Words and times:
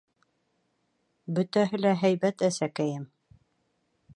—Бөтәһе 1.39 1.81
лә 1.83 1.91
һәйбәт 2.05 2.45
әсәкәйем. 2.51 3.05